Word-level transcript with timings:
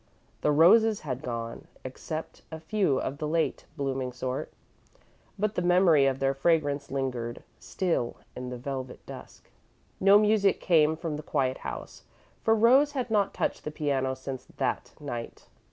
The 0.41 0.51
roses 0.51 1.01
had 1.01 1.21
gone, 1.21 1.67
except 1.85 2.41
a 2.51 2.59
few 2.59 2.99
of 2.99 3.19
the 3.19 3.27
late 3.27 3.65
blooming 3.77 4.11
sort, 4.13 4.51
but 5.37 5.53
the 5.53 5.61
memory 5.61 6.07
of 6.07 6.17
their 6.17 6.33
fragrance 6.33 6.89
lingered 6.89 7.43
still 7.59 8.15
in 8.35 8.49
the 8.49 8.57
velvet 8.57 9.05
dusk. 9.05 9.51
No 9.99 10.17
music 10.17 10.59
came 10.59 10.97
from 10.97 11.17
the 11.17 11.21
quiet 11.21 11.59
house, 11.59 12.05
for 12.41 12.55
Rose 12.55 12.93
had 12.93 13.11
not 13.11 13.31
touched 13.31 13.63
the 13.63 13.69
piano 13.69 14.15
since 14.15 14.45
That 14.57 14.91
Night. 14.99 15.45